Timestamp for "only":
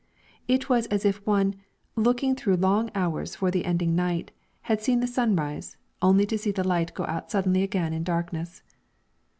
6.01-6.25